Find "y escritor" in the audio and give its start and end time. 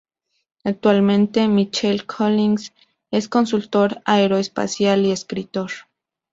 5.05-5.69